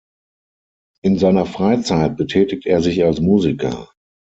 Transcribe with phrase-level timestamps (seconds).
[1.03, 3.91] In seiner Freizeit betätigt er sich als Musiker.